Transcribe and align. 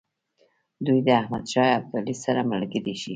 دوی 0.85 0.99
د 1.07 1.09
احمدشاه 1.21 1.71
ابدالي 1.77 2.15
سره 2.23 2.41
ملګري 2.51 2.95
شي. 3.01 3.09